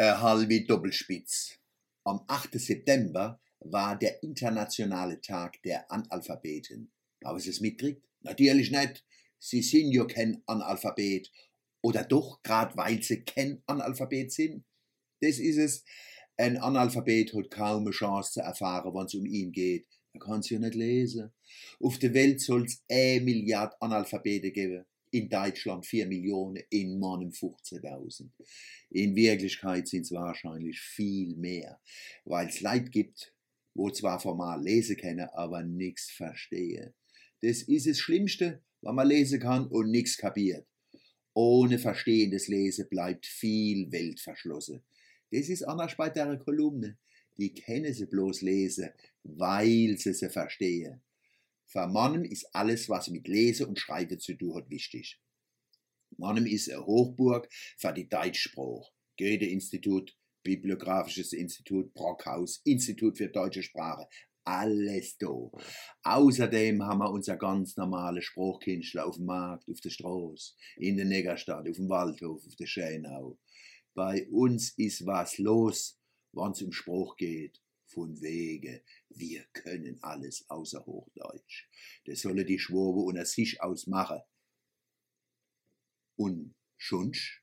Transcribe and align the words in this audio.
Halbe 0.00 0.64
Doppelspitz. 0.64 1.58
Am 2.04 2.20
8. 2.28 2.52
September 2.54 3.40
war 3.58 3.98
der 3.98 4.22
internationale 4.22 5.20
Tag 5.20 5.60
der 5.64 5.90
Analphabeten. 5.90 6.92
Haben 7.24 7.40
Sie 7.40 7.50
es 7.50 7.60
mitgekriegt? 7.60 8.06
Natürlich 8.20 8.70
nicht. 8.70 9.04
Sie 9.40 9.60
sind 9.60 9.90
ja 9.90 10.04
kein 10.04 10.40
Analphabet. 10.46 11.32
Oder 11.82 12.04
doch, 12.04 12.40
gerade 12.44 12.76
weil 12.76 13.02
Sie 13.02 13.24
kein 13.24 13.60
Analphabet 13.66 14.30
sind? 14.30 14.64
Das 15.20 15.40
ist 15.40 15.58
es. 15.58 15.84
Ein 16.36 16.58
Analphabet 16.58 17.34
hat 17.34 17.50
kaum 17.50 17.82
eine 17.82 17.90
Chance 17.90 18.34
zu 18.34 18.40
erfahren, 18.40 18.94
wenn 18.94 19.06
es 19.06 19.14
um 19.14 19.26
ihn 19.26 19.50
geht. 19.50 19.88
Er 20.12 20.20
kann 20.20 20.40
es 20.40 20.50
ja 20.50 20.60
nicht 20.60 20.76
lesen. 20.76 21.32
Auf 21.80 21.98
der 21.98 22.14
Welt 22.14 22.40
soll 22.40 22.66
es 22.66 22.84
eine 22.88 23.20
Milliarde 23.24 23.74
Analphabete 23.80 24.52
geben. 24.52 24.84
In 25.10 25.28
Deutschland 25.28 25.86
4 25.86 26.06
Millionen, 26.06 26.62
in 26.70 26.98
Mannem 26.98 27.30
15.000. 27.30 28.28
In 28.90 29.16
Wirklichkeit 29.16 29.88
sind 29.88 30.02
es 30.02 30.12
wahrscheinlich 30.12 30.78
viel 30.80 31.34
mehr, 31.36 31.80
weil 32.24 32.48
es 32.48 32.60
Leid 32.60 32.92
gibt, 32.92 33.34
wo 33.74 33.90
zwar 33.90 34.20
formal 34.20 34.62
lesen 34.62 34.96
können, 34.96 35.28
aber 35.32 35.62
nichts 35.62 36.10
verstehen. 36.10 36.92
Das 37.40 37.62
ist 37.62 37.86
das 37.86 37.98
Schlimmste, 37.98 38.62
was 38.82 38.94
man 38.94 39.08
lesen 39.08 39.40
kann 39.40 39.66
und 39.68 39.90
nichts 39.90 40.16
kapiert. 40.16 40.66
Ohne 41.34 41.78
verstehendes 41.78 42.48
Lesen 42.48 42.88
bleibt 42.88 43.24
viel 43.24 43.90
Welt 43.92 44.20
verschlossen. 44.20 44.82
Das 45.30 45.48
ist 45.48 45.62
anders 45.62 45.96
bei 45.96 46.10
der 46.10 46.36
Kolumne. 46.38 46.98
Die 47.36 47.54
kennen 47.54 47.94
sie 47.94 48.06
bloß 48.06 48.42
lesen, 48.42 48.90
weil 49.22 49.96
sie 49.98 50.12
sie 50.12 50.28
verstehen. 50.28 51.00
Für 51.70 51.86
Mannem 51.86 52.24
ist 52.24 52.48
alles, 52.54 52.88
was 52.88 53.08
mit 53.08 53.28
Lesen 53.28 53.66
und 53.66 53.78
Schreiben 53.78 54.18
zu 54.18 54.34
tun 54.34 54.56
hat, 54.56 54.70
wichtig. 54.70 55.20
Mannem 56.16 56.46
ist 56.46 56.70
eine 56.70 56.86
Hochburg 56.86 57.46
für 57.76 57.92
die 57.92 58.08
Deutschsprache. 58.08 58.90
Goethe-Institut, 59.18 60.16
Bibliografisches 60.42 61.34
Institut, 61.34 61.92
Brockhaus, 61.92 62.62
Institut 62.64 63.18
für 63.18 63.28
deutsche 63.28 63.62
Sprache, 63.62 64.08
alles 64.44 65.18
da. 65.18 65.50
Außerdem 66.04 66.82
haben 66.82 67.00
wir 67.00 67.10
unser 67.10 67.36
ganz 67.36 67.76
normale 67.76 68.22
Spruchkünstler 68.22 69.06
auf 69.06 69.16
dem 69.16 69.26
Markt, 69.26 69.68
auf 69.68 69.80
der 69.80 69.90
Straße, 69.90 70.54
in 70.76 70.96
der 70.96 71.04
Negerstadt, 71.04 71.68
auf 71.68 71.76
dem 71.76 71.90
Waldhof, 71.90 72.46
auf 72.46 72.56
der 72.56 72.66
Schönau. 72.66 73.38
Bei 73.94 74.26
uns 74.30 74.70
ist 74.78 75.04
was 75.04 75.36
los, 75.36 75.98
wenn 76.32 76.52
es 76.52 76.62
um 76.62 76.72
Spruch 76.72 77.16
geht 77.16 77.60
von 77.88 78.20
Wege, 78.20 78.82
wir 79.08 79.44
können 79.52 79.98
alles 80.02 80.48
außer 80.48 80.84
Hochdeutsch. 80.86 81.68
Das 82.04 82.20
solle 82.20 82.44
die 82.44 82.58
Schwobe 82.58 83.00
unter 83.00 83.24
sich 83.24 83.60
ausmachen. 83.60 84.20
Und 86.16 86.54
schonsch? 86.76 87.42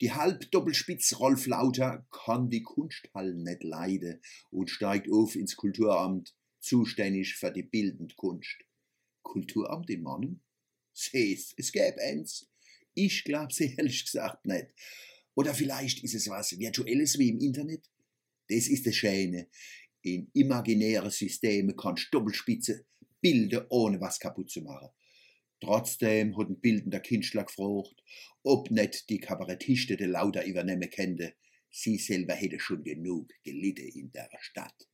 Die 0.00 0.12
Halbdoppelspitz 0.12 1.18
Rolf 1.18 1.46
Lauter 1.46 2.06
kann 2.10 2.50
die 2.50 2.62
Kunsthall 2.62 3.34
nicht 3.34 3.62
leiden 3.62 4.20
und 4.50 4.70
steigt 4.70 5.10
auf 5.10 5.36
ins 5.36 5.56
Kulturamt, 5.56 6.34
zuständig 6.58 7.36
für 7.36 7.52
die 7.52 7.62
bildende 7.62 8.14
Kunst. 8.16 8.56
Kulturamt 9.22 9.88
in 9.90 10.02
Mannem? 10.02 10.42
Seht, 10.92 11.54
es 11.56 11.72
gäbe 11.72 12.00
eins. 12.00 12.50
Ich 12.94 13.24
glaub's 13.24 13.60
ehrlich 13.60 14.04
gesagt 14.04 14.46
nicht. 14.46 14.68
Oder 15.34 15.54
vielleicht 15.54 16.02
ist 16.02 16.14
es 16.14 16.28
was 16.28 16.58
Virtuelles 16.58 17.18
wie 17.18 17.28
im 17.28 17.40
Internet? 17.40 17.88
Das 18.48 18.68
ist 18.68 18.86
das 18.86 18.94
Schöne. 18.94 19.48
In 20.02 20.30
imaginäre 20.34 21.10
Systeme 21.10 21.74
kannst 21.74 22.08
du 22.12 22.18
Doppelspitze 22.18 22.84
bilden, 23.20 23.64
ohne 23.70 24.00
was 24.00 24.18
kaputt 24.18 24.50
zu 24.50 24.60
machen. 24.60 24.90
Trotzdem 25.60 26.36
hat 26.36 26.50
ein 26.50 26.60
bildender 26.60 27.00
Künstler 27.00 27.44
gefragt, 27.44 28.02
ob 28.42 28.70
nicht 28.70 29.08
die 29.08 29.18
Kabarettiste 29.18 29.96
de 29.96 30.06
Lauter 30.06 30.44
übernehmen 30.44 30.90
könnte. 30.90 31.34
Sie 31.70 31.96
selber 31.96 32.34
hätte 32.34 32.60
schon 32.60 32.84
genug 32.84 33.32
gelitten 33.42 33.88
in 33.98 34.12
der 34.12 34.28
Stadt. 34.40 34.88